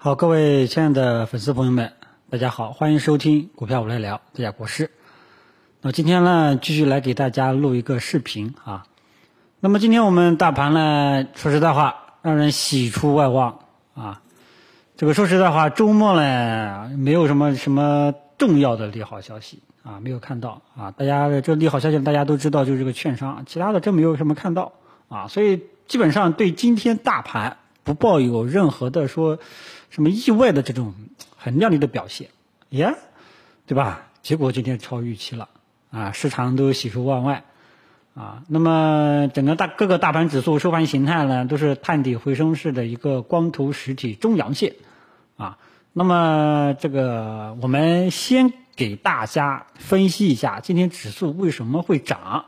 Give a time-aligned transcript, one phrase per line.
[0.00, 1.92] 好，各位亲爱的粉丝朋友们，
[2.30, 4.92] 大家好，欢迎收听股票我来聊，大家国师。
[5.80, 8.86] 那今天呢，继续来给大家录一个视频啊。
[9.58, 13.54] 那么今天我们大盘呢，说实在话，让人喜出望外
[13.94, 14.22] 啊。
[14.96, 20.92] 这个说实在话，周末呢，没有什么什么重要的利好消息啊，没有看到啊。
[20.92, 24.74] 大家的这利好消息大家都知道，就是这个券商，其他的真没有什么看到
[25.08, 25.26] 啊。
[25.26, 29.40] 所以基本上对今天大盘不抱有任何的说。
[29.90, 30.94] 什么意外的这种
[31.36, 32.28] 很靓丽的表现，
[32.70, 32.94] 耶，
[33.66, 34.02] 对吧？
[34.20, 35.48] 结果今天超预期了，
[35.90, 37.44] 啊，市场都喜出望外，
[38.14, 44.74] 啊，那么整个大各个大盘指数收盘形态呢，都是探底回升式的一个光头实体中阳线，
[45.36, 45.56] 啊，
[45.92, 52.44] 那么这个我们先给大家分析一下今天指数为什么会涨，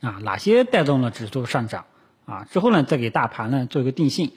[0.00, 1.84] 啊，哪些带动了指数上涨，
[2.24, 4.32] 啊，之后呢再给大盘呢做一个定性。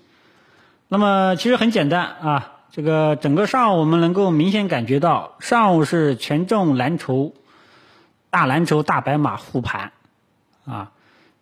[0.88, 7.33] 那么其实很简单啊，这个整个上午我们能够明显感觉到，上午是权重蓝筹、
[8.30, 9.94] 大蓝筹、大白马护盘
[10.66, 10.92] 啊，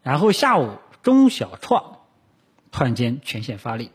[0.02, 1.98] 然后下午中小创
[2.72, 3.92] 突然间全线发力。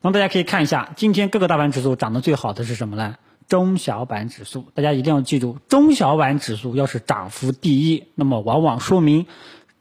[0.00, 3.16] 那么大家可以看一下，今天各个大盘指数涨得最好的是什么呢？
[3.48, 4.66] 中小板指数。
[4.74, 9.26] 大家一定要记住，中小板指数要是涨幅第一，那么往往说明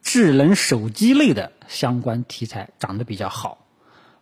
[0.02, 3.60] 智能手机类的相关题材涨得比较好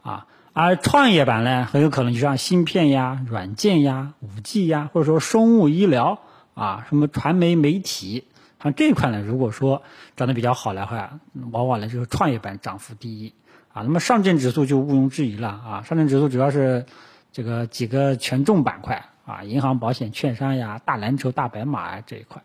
[0.02, 0.28] 啊。
[0.62, 6.20] 而创业板呢，很有可能就像芯片呀、软件呀、五 G 呀，或者说生物医疗
[6.54, 8.26] 啊、什么传媒媒体，
[8.62, 9.84] 像这一块呢，如果说
[10.18, 11.18] 涨得比较好的话，
[11.52, 13.34] 往往呢就是创业板涨幅第一
[13.72, 13.84] 啊。
[13.84, 16.86] 那么上证指数就毋庸置疑了啊，上证指数主要是
[17.32, 22.44] 这个几个权重板块啊，银行、保险、券商呀、大蓝筹、大白马啊这一块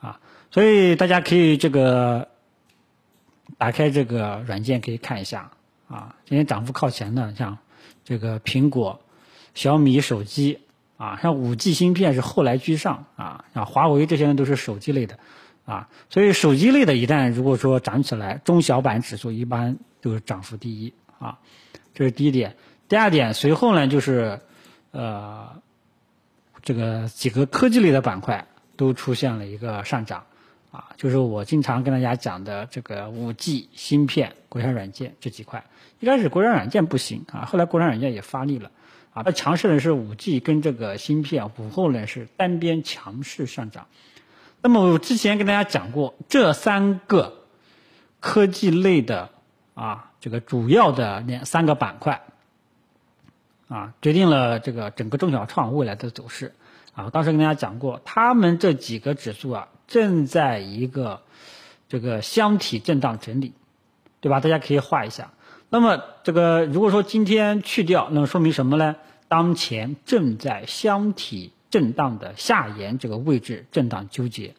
[0.00, 0.18] 啊，
[0.50, 2.26] 所以大家可以这个
[3.56, 5.52] 打开这个软件可以看一下。
[5.88, 7.58] 啊，今天涨幅靠前的，像
[8.04, 9.00] 这个苹果、
[9.54, 10.60] 小米手机
[10.96, 15.18] 啊，像五 G 芯片是后来居上啊，像华为这些人都是手机类的
[15.64, 21.38] 啊，所以手机类的一旦如果说涨起来，中小板指数一般都是涨幅第一啊，
[21.94, 22.56] 这是第一点。
[22.88, 24.40] 第二点，随后呢就是
[24.92, 25.60] 呃
[26.62, 28.46] 这个几个科技类的板块
[28.76, 30.24] 都出现了一个上涨。
[30.70, 35.64] 啊，就是我经常跟大家讲的这个五 G 芯片、国产软件这几块。
[36.00, 38.70] 一开始国产软件不行啊，后来国产软件也发力了
[39.14, 39.22] 啊。
[39.22, 43.86] 它强势的是五 G 跟这个芯片，午后呢是单边强势上涨。
[44.60, 47.44] 那么我之前跟大家讲过，这三个
[48.20, 49.30] 科技类的
[49.74, 52.22] 啊，这个主要的两三个板块
[53.68, 56.54] 啊，决定了这个整个中小创未来的走势
[56.96, 57.10] 啊。
[57.12, 59.68] 当时跟大家讲过，他们这几个指数啊。
[59.88, 61.20] 正在一个
[61.88, 63.52] 这个箱体震荡整理，
[64.20, 64.40] 对吧？
[64.40, 65.30] 大家可以画一下。
[65.70, 68.96] 那么这个如果说今天去掉，那么说明什么呢？
[69.28, 74.56] 当前正在箱体震荡的下沿这个位置震荡纠结，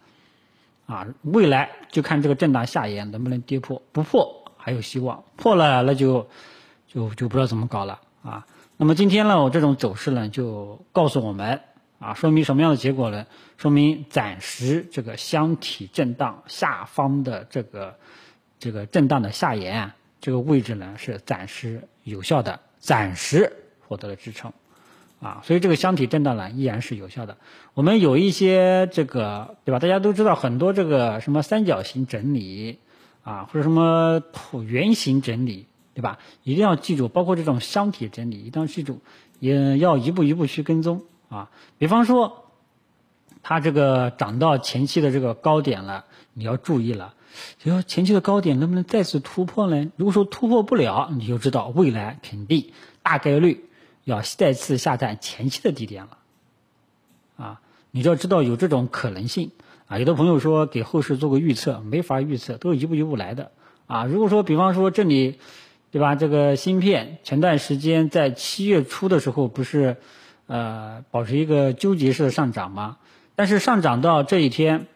[0.86, 6.30] 啊，未来就看这个震荡下沿能不能跌破，不破还有希望，破了那就
[6.88, 8.48] 就就不知道怎么搞了啊。
[8.78, 11.60] 那么今天呢，我这种走势呢，就告诉我们。
[12.00, 13.26] 啊，说明什么样的结果呢？
[13.58, 17.96] 说明暂时这个箱体震荡下方的这个
[18.60, 23.52] 这个震荡的下沿啊这个位置呢是暂时有效的，暂时
[23.88, 24.54] 获得了支撑，
[25.20, 27.38] 啊，所以这个箱体震荡呢依然是有效的。
[27.74, 29.80] 我们有一些这个对吧？
[29.80, 32.78] 大家都知道很多这个什么三角形整理
[33.24, 35.66] 啊，或者什么椭圆形整理，
[35.96, 36.20] 对吧？
[36.44, 39.02] 一定要记住，包括这种箱体整理，一定要记住，
[39.40, 41.02] 也要一步一步去跟踪。
[41.30, 42.46] 啊，比方说，
[43.44, 47.16] 它这个涨到前期的这个高点了，你要注意了，
[47.60, 49.92] 就说前期的高点能不能再次突破呢？
[49.98, 52.72] 如果说突破不了，你就知道未来肯定
[53.04, 53.66] 大概率
[54.06, 56.18] 要再次下探前期的低点了。
[57.36, 57.62] 啊，
[57.92, 59.52] 你就要知道有这种可能性。
[59.88, 63.52] 啊，有的朋友说给后市做个预测，没法预测，都是一步一步来的。
[63.86, 65.40] 啊，如果说比方说这里，
[65.92, 66.16] 对吧？
[66.16, 69.98] 这个芯片前段时间在七月初的时候不是。
[70.48, 72.98] 呃，保持一个纠结式的上涨嘛？
[73.36, 74.88] 但是上涨到这一天，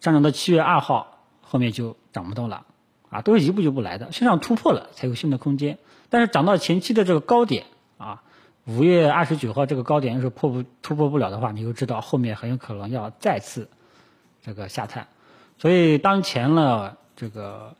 [0.00, 2.64] 上涨到七月二号，后面就涨不动了，
[3.10, 5.78] 啊，都是一步一步来的，向上突破了才有新的空间。
[6.08, 7.66] 但是涨到前期的这个高点，
[7.98, 8.22] 啊，
[8.64, 13.68] 五月二十九号这个高点要是破不突破不了的话，你就知道后面很有可能要再次
[14.42, 15.08] 这个下探。
[15.58, 17.76] 所以当前呢，这个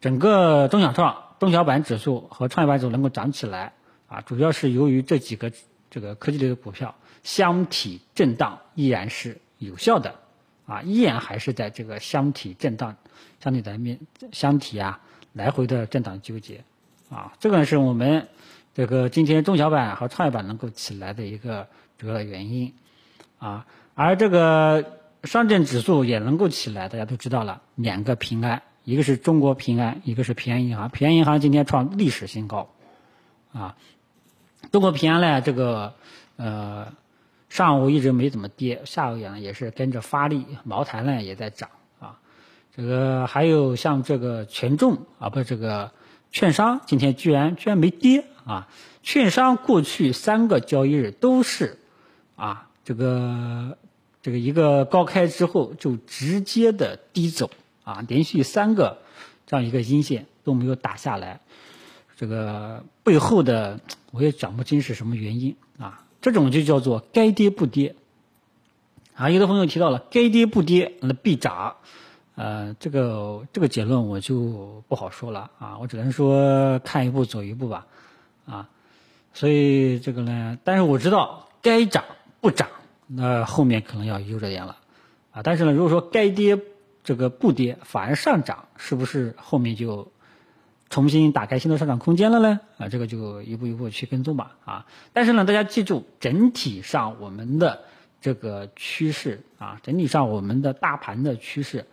[0.00, 3.74] 整个中小创、中小板指数和创业板指数能够涨起来，
[4.08, 5.52] 啊，主要是由于这几个。
[5.92, 10.14] 这个科技类的股票箱体震荡依然是有效的，
[10.64, 12.96] 啊，依然还是在这个箱体震荡、
[13.40, 14.00] 箱体的面
[14.32, 15.00] 箱体啊
[15.34, 16.64] 来回的震荡纠结，
[17.10, 18.28] 啊，这个是我们
[18.72, 21.68] 这个今天中小板和创业板能够起来的一个
[21.98, 22.72] 主要原因
[23.38, 32.70] 啊，而这个上证指数也能够起来，大家都知道了，两个平安，一个是中国平安，一个是平安银行，平安银行今天创历史新高
[33.52, 33.76] 啊，
[34.72, 35.94] 中国平安呢，这个
[36.36, 36.88] 呃
[37.48, 41.68] 上午一直没怎么跌，下午呢也是跟着发力，茅台呢也在涨
[42.00, 42.18] 啊，
[42.74, 45.92] 这个还有像这个权重啊，不是这个
[46.30, 48.24] 券商今天居然居然没跌。
[48.44, 48.66] 啊，
[49.04, 51.78] 券商过去三个交易日都是，
[52.34, 53.78] 啊，这个
[54.20, 57.48] 这个一个高开之后就直接的低走，
[57.84, 58.98] 啊，连续三个
[59.46, 61.38] 这样一个阴线都没有打下来，
[62.22, 63.80] 这个背后的
[64.12, 67.96] 我也讲不清是什么原因啊，这种就叫做该跌不跌，
[69.16, 71.74] 啊，有的朋友提到了该跌不跌那必涨，
[72.36, 77.88] 呃，这个这个结论我就不好说了啊，我只能说看一步走一步吧。
[78.46, 78.68] 啊，
[79.34, 82.04] 所以这个呢，但是我知道该涨
[82.40, 82.68] 不涨，
[83.08, 84.76] 那后面可能要悠着点了，
[85.32, 86.56] 啊，但是呢，如果说该跌
[87.02, 90.06] 这个不跌反而上涨，是不是后面就
[90.92, 92.60] 重新打开新的上涨空间了呢？
[92.76, 97.80] 啊，这个就一步一步去跟踪吧，啊，但是呢，大家记住，整体上我们的
[98.20, 101.86] 这个趋势啊，整体上我们的大盘的趋势。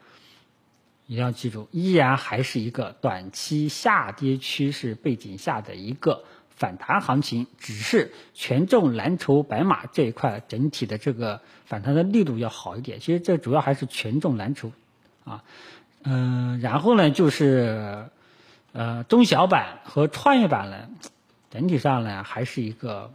[1.07, 12.99] 一定要记住，依然还是一个短期下跌趋势背景下的一个反弹行情，只是权重蓝筹白马这一块整体的这个反弹的力度要好一点。
[12.99, 14.71] 其实这主要还是权重蓝筹，
[15.23, 15.43] 啊，
[16.03, 18.05] 嗯，然后呢就是
[18.71, 20.89] 呃中小板和创业板呢，
[21.49, 23.13] 整体上呢还是一个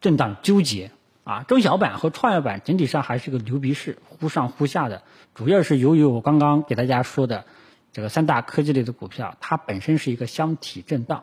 [0.00, 0.90] 震荡纠结。
[1.22, 5.02] 啊，中小板和创业板整体上还是个牛鼻市，忽上忽下的，
[5.34, 7.44] 主要是由于我刚刚给大家说的
[7.92, 11.22] 这个三大科技类的股票，它本身是一个箱体震荡，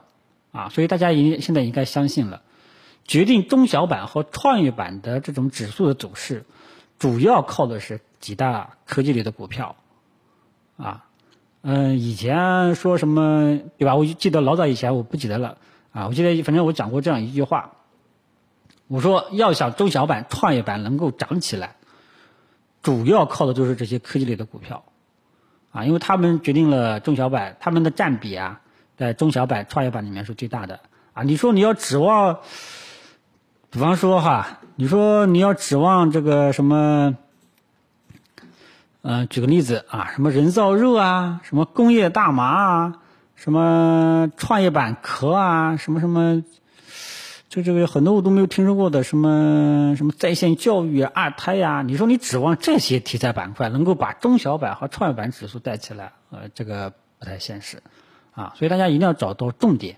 [0.54, 2.44] 啊，所以大家应现在应该相信了，
[3.04, 6.46] 决定中小板和创业板的这种指数的走势，
[7.00, 9.76] 主要靠的是几大科技类的股票，
[10.78, 11.07] 啊，
[11.62, 13.96] 嗯，以前说什么对吧？
[13.96, 15.58] 我记得老早以前我不记得了，
[15.92, 17.72] 啊，我记得反正我讲过这样一句话。
[18.90, 21.76] 我说，要想中小板、创业板能够涨起来，
[22.82, 24.86] 主要靠的就是这些科技类的股票，
[25.72, 28.62] 啊，因为他们决定了中小板他们的占比啊，
[28.96, 30.80] 在中小板、创业板里面是最大的
[31.12, 31.24] 啊。
[31.24, 32.40] 你说你要指望，
[33.70, 37.18] 比方说哈，你说你要指望这个什么，
[39.02, 42.94] 嗯，举个例子啊，什么人造肉啊，什么工业大麻啊，
[43.36, 46.44] 什么创业板壳啊，什么什么。
[47.50, 57.82] 就这个很多我都没有听说过的什么什么在线教育啊、二胎呀，你说你指望这些题材板块能够把中小板和创业板指数带起来，呃，这个不太现实，
[58.34, 59.96] 啊，所以大家一定要找到重点，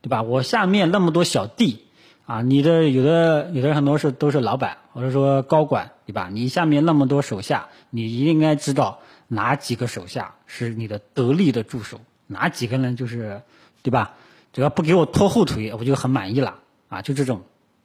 [0.00, 0.22] 对吧？
[0.22, 1.85] 我下面那么多小弟，
[2.26, 6.28] 啊，你的有的有的很多是都是老板或者说高管，对吧？
[6.30, 13.42] 你下面那么多手下，你应该知道哪几个手下是你的得力的助手，哪几个人就是，
[13.82, 14.14] 对吧？
[14.52, 16.58] 只要不给我拖后腿，我就很满意了。
[16.88, 17.42] 啊，就这种，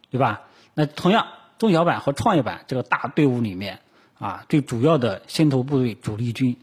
[0.10, 0.42] 对吧？
[0.74, 1.28] 那同样，
[1.58, 3.80] 中小板和创业板这个大队伍里面，
[4.18, 6.58] 啊，最主要的先头部队主力军，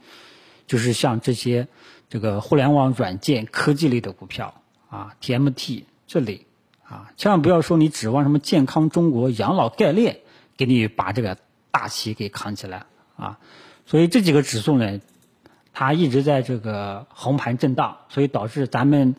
[0.66, 1.69] 就是像这些
[2.08, 6.46] 这个互联网软件科技类的股票啊，TMT 这类
[6.88, 10.21] 啊，千万不要说你指望什么健康中国、养老概念
[10.57, 11.37] 给你把这个
[11.71, 13.38] 大旗给扛起来啊。
[13.87, 15.00] 所以这几个指数呢，
[15.73, 19.14] 它一直在这个横盘震荡，所以导致咱们。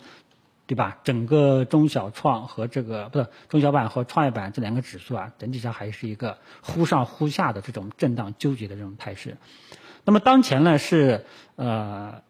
[0.69, 0.99] 对吧？
[1.03, 9.37] 整个中小创和这个不是中小板和创业板这两个指数啊，整体上还是一个忽上忽下的这种震荡纠结的这种态势。
[10.05, 12.21] 那么当前呢是呃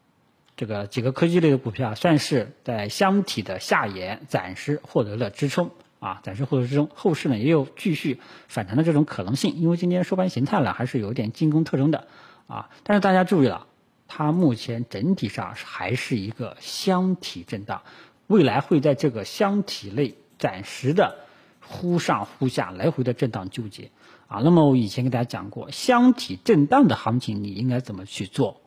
[0.59, 9.55] 这个几个科技类的股票算是在箱体的下沿暂时获得了支撑啊，暂时获得支撑，后市呢也有继续反弹的这种可能性。
[9.55, 12.07] 因为今天收盘形态呢还是有点进攻特征的
[12.47, 13.67] 啊，但是大家注意了，
[14.09, 17.83] 它目前整体上还是一个箱体震荡。
[18.27, 21.19] 未来会在这个箱体内暂时的
[21.65, 23.91] 忽上忽下来回的震荡纠结
[24.27, 24.41] 啊。
[24.43, 28.59] 那么我以前给大家讲过，箱体震荡的行情你应该怎么去做？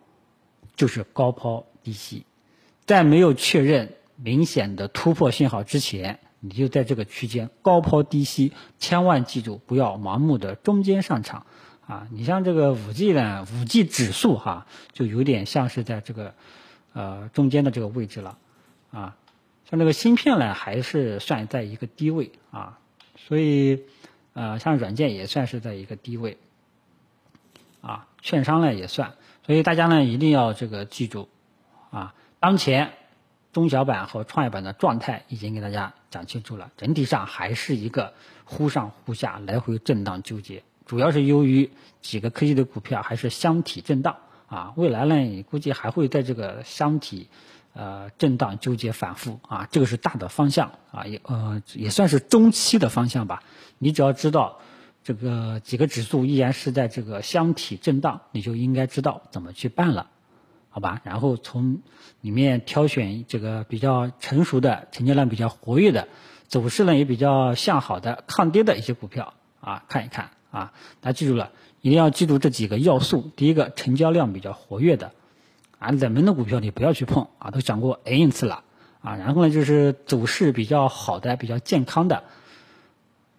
[0.74, 2.24] 就是高抛低吸，
[2.86, 11.46] 在没有确认明显的突破信号之前，你就在这个区间高抛低吸，千万记住不要盲目的中间上场
[11.86, 12.06] 啊。
[12.10, 16.34] 你像这个五 G 呢，五 G 指数哈，就有点像是在这个
[16.92, 18.38] 呃中间的这个位置了
[18.90, 19.16] 啊。
[19.70, 22.78] 像这个芯片呢，还是算在一个低位啊，
[23.16, 23.84] 所以，
[24.34, 26.36] 呃，像软件也算是在一个低位，
[27.80, 29.14] 啊，券商呢也算，
[29.46, 31.30] 所以大家呢一定要这个记住，
[31.92, 32.94] 啊，当前
[33.52, 41.70] 中小板和创业板的状态已经给大家讲清楚了，整体上还是一个忽上忽下来回震荡纠结，主要是由于
[42.00, 47.28] 几个科技的股票还是箱体震荡啊，未来呢估计还会在这个箱体
[47.74, 53.42] 呃震荡纠结反复啊，这个是大的方向啊，也呃也算是中期的方向吧。
[53.78, 54.60] 你只要知道
[55.04, 60.08] 这个几个指数依然是在这个箱体震荡，你就应该知道怎么去办了。
[60.74, 61.82] 好吧，然后从
[62.22, 66.08] 里面挑选这个比较成熟的、成交量比较活跃的、
[66.48, 70.72] 走势呢也比较向好的、抗跌的一些股票啊，看一看啊。
[71.02, 71.50] 大家记住了，
[71.82, 73.30] 一定要记住这几个要素。
[73.36, 75.12] 第一个，成交量比较活跃的
[75.78, 78.64] 啊，冷门的股票你不要去碰啊，都讲过 N 次了
[79.02, 79.16] 啊。
[79.16, 82.24] 然后呢，就是走势比较好的、比较健康的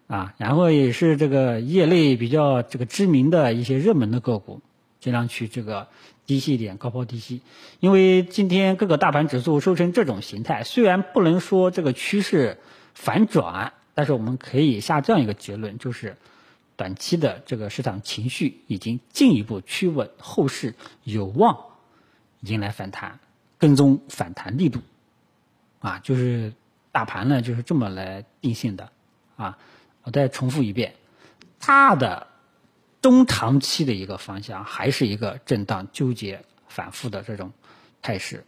[0.06, 4.60] 啊，然后也是这个业内比较这个知名的一些热门的个股。
[5.04, 5.86] 尽量去这个
[6.24, 7.42] 低吸一点，高抛低吸，
[7.78, 12.56] 因为今天各个大盘指数收成这种形态，虽然不能说这个趋势
[12.94, 16.16] 反转，但是我们可以下这样一个结论，就是
[16.74, 21.54] 短期的这个市场情绪已经进一步趋稳，后市有望
[22.40, 23.20] 迎来反弹，
[23.58, 24.80] 跟踪反弹力度，
[25.80, 26.54] 啊，就是
[26.92, 28.90] 大盘呢就是这么来定性的，
[29.36, 29.58] 啊，
[30.04, 30.94] 我再重复一遍，
[31.60, 32.28] 大的。
[33.04, 37.52] 中长期的一个方向还是一个震荡纠结反复的这种
[38.00, 38.46] 态势，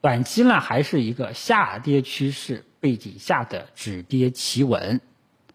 [0.00, 5.00] 短期呢还是一个下跌趋势背景下的止跌企稳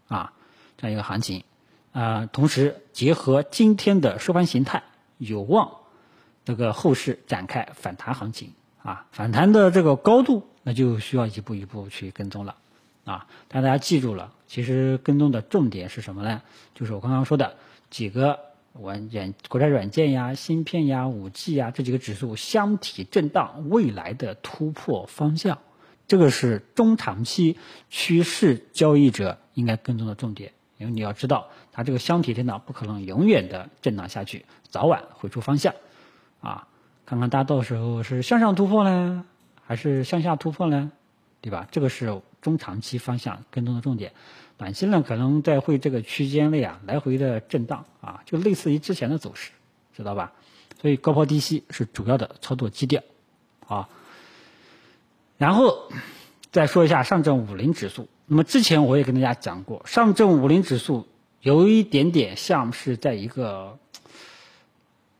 [0.07, 0.31] 啊
[0.77, 1.43] 这样一个行情
[1.91, 4.83] 啊，同时结合今天的收盘形态，
[5.17, 5.69] 有望
[6.45, 12.55] 这个后市展开反弹行情啊，反弹的这个高度那就需要一步一步去跟踪了
[13.03, 16.41] 啊，但大家记住了，其实跟踪的重点是什么呢？
[16.73, 17.57] 就是我刚刚说的。
[17.89, 18.39] 几个
[18.73, 25.57] 软软国产软件呀、芯片呀、五 G 呀这几个指数箱体震荡，未来的突破方向，
[26.07, 27.57] 这个是中长期
[27.89, 30.51] 趋势交易者应该跟踪的重点。
[30.77, 35.73] 因为你要知道，它这个箱体震荡不可能永远的震荡下去，早晚会出方向。
[36.39, 36.67] 啊，
[37.05, 39.25] 看看大家到时候是向上突破呢，
[39.65, 40.91] 还是向下突破呢？
[41.41, 41.67] 对吧？
[41.71, 44.13] 这个是中长期方向跟踪的重点。
[44.57, 49.51] 短期呢，可能在会这个区间内啊，来回的震荡啊，就类似于之前的走势，
[49.95, 50.33] 知道吧？
[50.81, 53.01] 所以高抛低吸是主要的操作基调
[53.67, 53.87] 啊。
[55.37, 55.89] 然后
[56.51, 58.09] 再说一下上证五零指数。
[58.25, 61.07] 那么之前我也跟大家讲过，上证五零指数
[61.41, 63.79] 有一点点像是在一个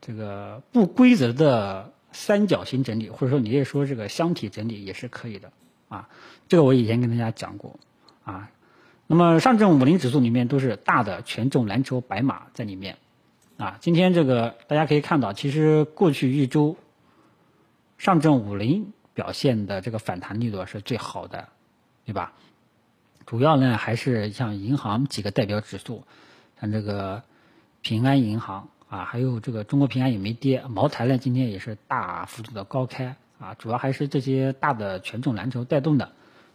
[0.01, 5.53] 这个不规则的三角形整理，或者说你也说这个箱体整理也是可以的
[5.89, 6.08] 啊。
[6.48, 7.77] 这个我以前跟大家讲过
[8.24, 8.50] 啊。
[9.12, 13.00] 那么上证五零指数里面都是大的权重蓝筹白马在里面，
[13.58, 16.77] 啊，今天这个大家可以看到，其实过去一周
[17.98, 21.50] 上证五零表现的这个反弹力度是最好的，
[22.05, 22.34] 对吧？
[23.25, 26.03] 主要呢还是像银行几个代表指数，
[26.62, 27.24] 像这个
[27.81, 36.12] 平安银行啊，还有这个中国平安也没跌，茅台呢今天也是大幅度的高开啊，主要还是这些大的权重蓝筹带动的。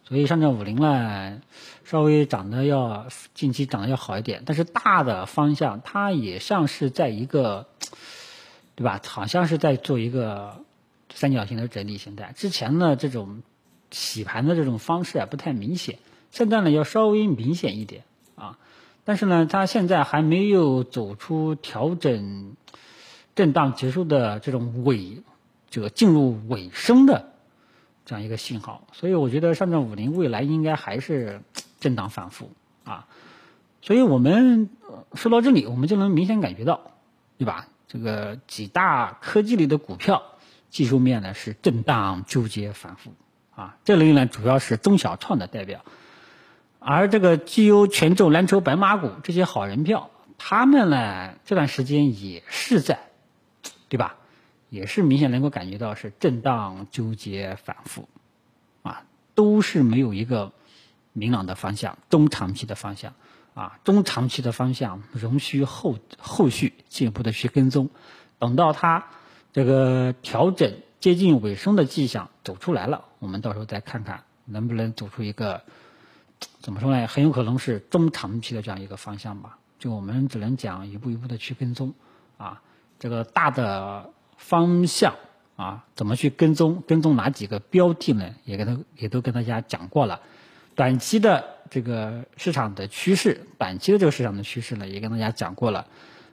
[0.07, 1.41] 所以上证五零呢，
[1.85, 7.69] 稍微涨得要近期涨得要好一点，但是大的方向它也像是在一个，
[8.75, 9.00] 对吧？
[9.07, 10.62] 好像是在做一个
[11.14, 12.35] 三角形的整理形态。
[12.37, 13.41] 之前呢，这种
[13.91, 15.99] 洗盘的这种方式啊不太明显，
[16.31, 18.03] 现在呢要稍微明显一点
[18.37, 18.59] 啊。
[19.07, 22.57] 但是呢，它现在还没有走出调整
[23.35, 25.23] 震荡结束的这种尾，
[25.75, 27.33] 这个进入尾声的。
[28.07, 31.40] 这样一个信号，所以我觉得上证五零未来应该还是
[31.81, 32.50] 震荡反复
[32.85, 33.09] 啊，
[33.81, 34.69] 所以我们
[35.14, 36.83] 说到这里，我们就能明显感觉到，
[37.38, 37.66] 对吧？
[37.88, 40.23] 这个几大科技类的股票
[40.69, 43.14] 技术面呢是震荡纠结反复
[43.57, 45.83] 啊，这类呢主要是中小创的代表，
[46.81, 52.99] 而这个绩优权重蓝筹白马股这些好人票，他们呢这段时间也是在，
[53.88, 54.16] 对吧？
[54.75, 58.09] 也是明显能够感觉到是震荡纠结反复，
[58.83, 59.04] 啊，
[59.37, 60.50] 都是没有一个
[61.12, 63.14] 明朗的方向，中长期的方向，
[63.54, 67.88] 啊，中长期的方向仍需后后续进一步的去跟踪，
[68.40, 69.07] 等到它
[69.52, 75.62] 这个调整接近尾声的迹象走出来了，我们到时候再看看能不能走出一个
[76.59, 77.07] 怎么说呢？
[77.07, 79.57] 很有可能是中长期的这样一个方向吧。
[79.78, 81.95] 就我们只能讲一步一步的去跟踪，
[82.38, 82.61] 啊，
[82.99, 84.11] 这个大的。
[84.37, 85.14] 方向
[85.57, 86.83] 啊，怎么去跟踪？
[86.87, 88.31] 跟踪哪几个标的呢？
[88.45, 90.21] 也跟他也都跟大家讲过了。
[90.75, 95.87] 短期的这个市场的趋势，短期的这个市场的趋势呢，也跟大家讲过了。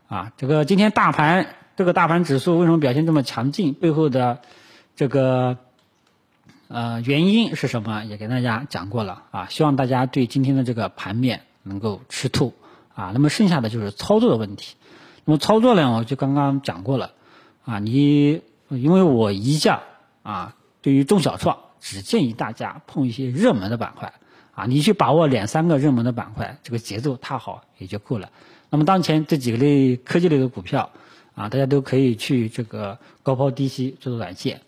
[0.08, 3.74] 啊，这个今天大盘这个大盘指数为什么表现这么强劲？
[3.74, 4.42] 背后的
[4.96, 5.58] 这个
[6.68, 12.54] 呃，原因是什么也跟大家讲过了啊，希望大家对今天的这个盘面能够吃透
[12.96, 13.12] 啊。
[13.14, 14.76] 那么剩下的就是操作的问题。
[15.26, 17.12] 那么操作呢，我就刚刚讲过了
[17.64, 17.80] 啊。
[17.80, 19.82] 你因为我一向
[20.24, 24.14] 啊，对于中小创只建议大家碰一些热门的板块
[24.54, 28.30] 啊，你去把握两三个热门的板块，这个节奏踏好也就够了。
[28.70, 30.92] 那么当前这几个类科技类的股票
[31.36, 34.62] 啊，大家都可以去这个高抛低吸做做短线。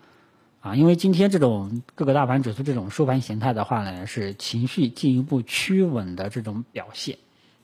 [0.62, 7.18] 啊，因为今天这种各个大盘指数这种收盘形态的话呢，是情绪进一步趋稳的这种表现，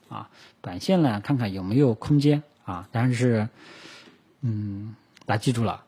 [0.10, 3.48] 啊，短线呢看看有没有空间啊，但是，
[4.42, 4.94] 嗯，
[5.30, 5.84] 大家记住了，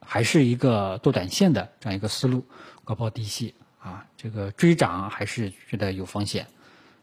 [0.00, 2.44] 还是一个做短线的这样一个思路，
[2.84, 6.46] 高抛低吸啊，这个追涨还是觉得有风险，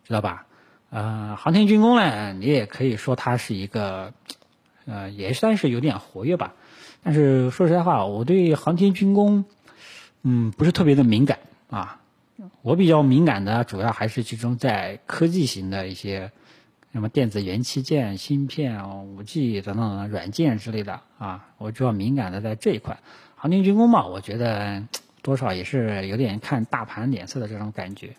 [0.07, 0.45] 知道吧？
[0.91, 4.13] 呃，航天军工呢，你也可以说它是一个，
[4.85, 6.53] 呃，也算是有点活跃吧。
[7.03, 9.43] 但是说实在话，我对航天军工，
[10.21, 11.99] 嗯，不是特别的敏感啊。
[12.61, 16.31] 我比较敏感的，主要还是集中在科技型的一些，
[16.91, 21.47] 什么电子元器件、芯片、五 G 等等软件之类的啊。
[21.57, 22.99] 我主要敏感的在这一块。
[23.35, 24.83] 航天军工嘛，我觉得
[25.21, 28.15] 多少也是有点看大盘脸色的这种感觉。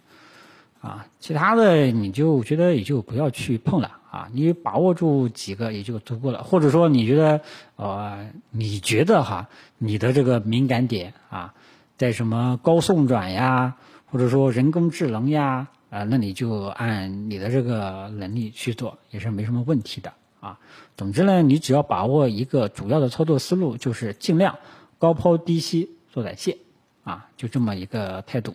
[0.80, 6.42] 啊，其他的你就觉得也就不要去碰了啊，你把握住几个也就足够了。
[6.42, 7.42] 或者说你觉得，
[7.76, 11.52] 呃，你觉得哈，你的这个敏感点啊，
[11.98, 20.58] 在什么高送转呀，或者说人工智能呀，啊，那你就按你的这个能力去做，也是没什么问题的啊。
[20.96, 24.58] 总之呢，你只要把握一个主要的操作思路，就是尽量
[24.98, 26.56] 高抛低吸做短线
[27.04, 28.54] 啊，就这么一个态度。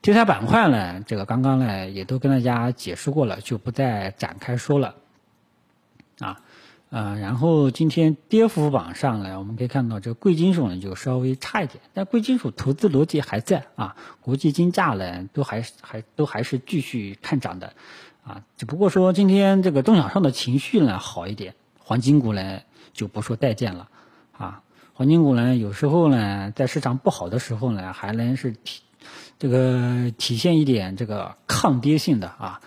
[0.00, 4.94] 题材板块呢，这个刚刚呢也都跟大家解释过了，就不再展开说了。
[6.18, 6.40] 啊，
[6.92, 17.72] 呃，然后今天跌幅榜上呢，我们可以看到这个贵金属呢就稍微差一点，但贵金属投资逻辑还在啊，国际金价呢都还是还都还是继续看涨的，
[18.22, 22.60] 啊，只不过说今天这个中小创的情绪呢好一点，黄金股呢
[22.92, 23.88] 就不说待见了，
[24.36, 28.82] 啊，黄金股呢有时候呢在市场不好的时候呢还能是体。
[29.38, 32.60] 这个体现一点这个抗跌性的啊，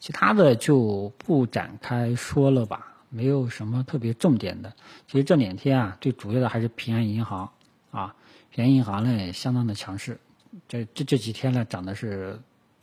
[0.00, 4.72] 其他的就不展开说了吧，没有什么特别重点的。
[5.06, 7.50] 其实这两天啊，最主要的还是平安银行
[7.90, 8.14] 啊，
[8.50, 10.18] 平安银行呢也相当的强势，
[10.66, 12.40] 这这这几天呢涨的是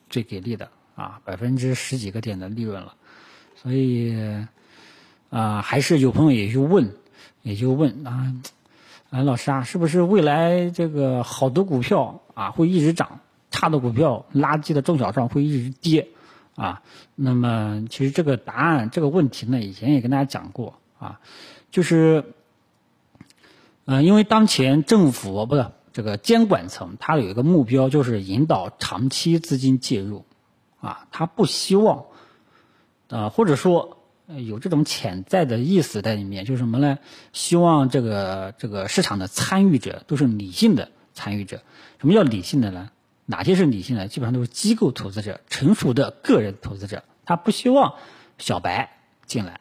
[0.09, 2.93] 最给力的啊，百分之十几个点的利润了。
[3.55, 4.15] 所以
[5.29, 6.93] 啊，还是有朋友也就问，
[7.41, 8.33] 也就问啊。
[9.09, 16.05] 哎，老师啊，是不是未来这个好的股票啊会一直涨，差的股票、垃圾的中小创会一直跌
[16.57, 16.81] 啊？
[17.15, 21.21] 那么其实这个答案、这个问题呢，以前也跟大家讲过啊，
[21.71, 22.33] 就是，
[23.85, 30.25] 嗯，因为当前政府不是这个监管层，它有一个目标，就是引导长期资金介入
[30.81, 32.03] 啊，他不希望
[33.07, 33.93] 啊，或者说。
[34.45, 36.99] 有这种潜在的意思在里面，就是什么呢？
[37.31, 41.61] 希望这个这个市场的参与者都是理性的参与者。
[42.01, 42.89] 什么叫理性的呢？
[43.27, 44.07] 哪些是理性的？
[44.07, 47.93] 基本上都是机构投资者、成熟的个人投资者，他不希望
[48.39, 48.89] 小白
[49.27, 49.59] 进来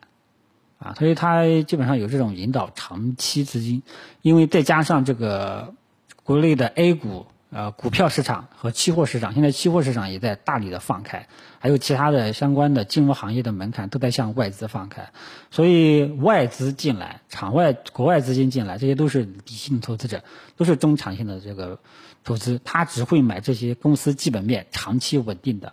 [0.79, 3.83] 啊，所以他基本上有这种引导长期资金，
[4.23, 5.75] 因为再加上这个
[6.23, 7.27] 国内的 A 股。
[7.49, 11.29] 呃，股票市场和期货市场，现在期货市场也在大力的放开，
[11.61, 15.11] 还有其他的相关的金融行业的门槛都在向外资放开，
[15.53, 20.25] 所以外资进来，场外国外资金进来，这些都是理性投资者，
[20.57, 21.79] 都是中长线的这个
[22.27, 25.73] 投资，他只会买这些公司基本面长期稳定的，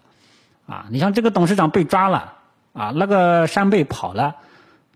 [0.65, 2.35] 啊，你像这个董事长被抓了，
[2.71, 4.37] 啊，那个山贝跑了，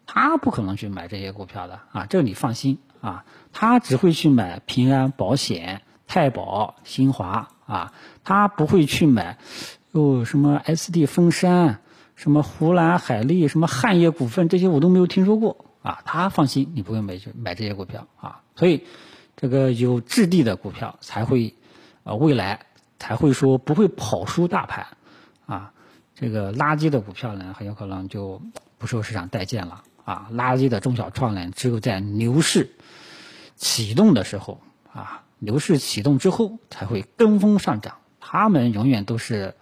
[0.05, 5.81] 他不可能去买这些股票的，啊，这个你放心，啊，他只会去买平安保险。
[6.09, 7.91] 太保、新华啊，
[8.23, 9.37] 他不会去买，
[9.91, 11.81] 哦，什么 SD 风山、
[12.15, 15.99] 什么湖南海利、什么汉业股份这些我都没有听说过啊。
[16.05, 18.39] 他放心，你不会买买这些股票啊。
[18.55, 18.85] 所以，
[19.37, 21.53] 这个有质地的股票才会，
[22.03, 22.65] 呃，未来
[22.99, 24.85] 才会说不会跑输大盘
[25.45, 25.71] 啊。
[26.13, 28.41] 这个垃圾的股票呢，很有可能就
[28.77, 30.27] 不受市场待见了啊。
[30.33, 32.71] 垃圾的中小创呢，只有在牛市
[33.55, 34.59] 启动的时候
[34.91, 35.23] 啊。
[35.39, 39.53] 牛市启动之后才会跟风上涨，他们永远都是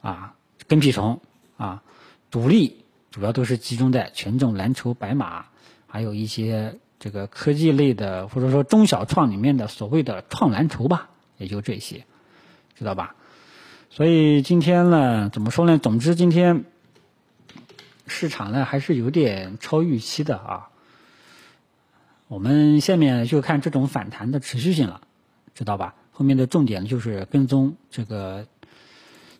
[0.00, 0.34] 啊
[0.66, 1.20] 跟屁虫
[1.58, 1.82] 啊，
[2.30, 5.44] 主力主要都是集中在权重蓝筹白马，
[5.86, 12.06] 还有一些这个科技类的或者说中小创里面的所谓的创蓝筹吧，也就这些，
[12.76, 13.14] 知道吧？
[13.90, 15.78] 所以今天呢，怎么说呢？
[15.78, 16.64] 总之今天
[18.06, 20.68] 市场呢还是有点超预期的啊。
[22.26, 25.00] 我们下面就看这种反弹的持续性了，
[25.54, 25.94] 知道吧？
[26.10, 28.46] 后面的重点就是跟踪这个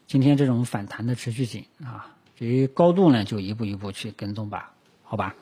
[0.07, 2.15] 今天这种反弹的持续性啊。
[2.37, 5.35] 至于高度呢，就一步一步去跟踪吧，好吧。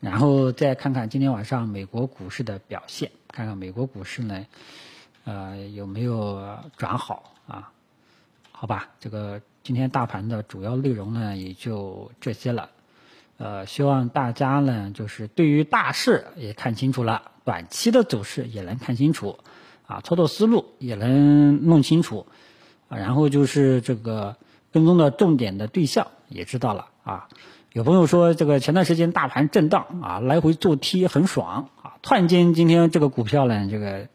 [0.00, 4.46] 然后再看看今天晚上美国股市的表现，看看美国股市呢，
[5.24, 6.42] 呃有没有
[6.78, 7.70] 转好啊？
[8.50, 12.70] 好吧，这个今天大盘的主要内容呢也就这些了。
[13.36, 19.38] 呃，希望大家呢就是对于大势也看清楚了，短期的走势也能看清楚，
[19.86, 22.26] 啊，操作思路也能弄清楚，
[22.88, 24.36] 啊，然后就是这个
[24.72, 27.28] 跟踪的重点的对象也知道了啊。
[27.72, 34.08] 有朋友说，这个前段时间大盘震荡啊，来回做 T 很爽啊，突然间今天这个股票呢，这个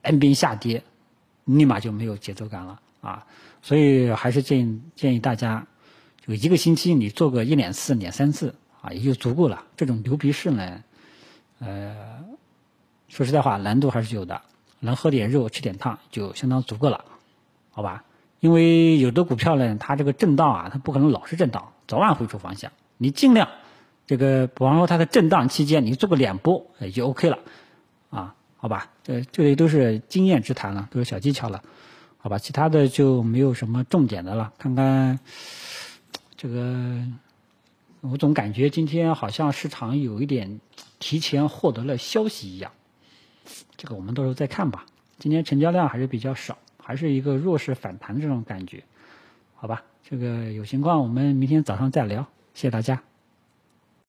[0.00, 0.84] 单边下跌，
[1.44, 3.26] 立马就没有节奏感了啊，
[3.60, 5.66] 所以还是建议建议大家，
[6.26, 9.64] 就一个星期你做个一两次、两三次啊，也就足够了。
[9.76, 10.82] 这种牛皮式呢，
[11.58, 11.94] 呃，
[13.08, 14.40] 说实在话，难度还是有的，
[14.80, 17.04] 能喝点肉、吃点汤就相当足够了，
[17.70, 18.04] 好吧？
[18.40, 22.72] 因为有的股票呢，它这个震荡啊，它不可能老是震荡，早晚会出方向。
[22.96, 23.48] 你尽量，
[24.06, 27.38] 这个比方说它的震荡期间，你做个两波也就 OK 了，
[28.10, 31.62] 啊，好吧，这这里都是经验之谈了，都是小技巧了，
[32.18, 34.52] 好吧，其他的就没有什么重点的了。
[34.58, 35.18] 看看
[36.36, 37.02] 这个，
[38.00, 40.60] 我总感觉今天好像市场有一点
[40.98, 42.70] 提前获得了消息一样，
[43.76, 44.86] 这个我们到时候再看吧。
[45.18, 48.82] 今天成交量还是比较少，还是一个弱势反弹的这种感觉，
[49.54, 52.26] 好吧，这个有情况我们明天早上再聊。
[52.54, 53.13] 谢谢大家。